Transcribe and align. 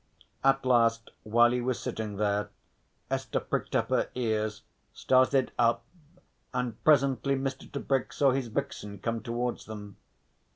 At 0.43 0.65
last 0.65 1.11
while 1.21 1.51
he 1.51 1.61
was 1.61 1.79
sitting 1.79 2.15
there 2.15 2.49
Esther 3.11 3.39
pricked 3.39 3.75
up 3.75 3.89
her 3.91 4.09
ears, 4.15 4.63
started 4.95 5.51
up, 5.59 5.85
and 6.55 6.83
presently 6.83 7.35
Mr. 7.35 7.71
Tebrick 7.71 8.11
saw 8.11 8.31
his 8.31 8.47
vixen 8.47 8.97
come 8.97 9.21
towards 9.21 9.65
them. 9.65 9.97